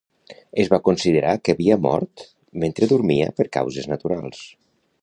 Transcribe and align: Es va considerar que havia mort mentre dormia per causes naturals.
Es 0.63 0.69
va 0.73 0.79
considerar 0.87 1.35
que 1.43 1.55
havia 1.57 1.77
mort 1.83 2.25
mentre 2.65 2.91
dormia 2.95 3.31
per 3.41 3.51
causes 3.61 3.93
naturals. 3.95 4.43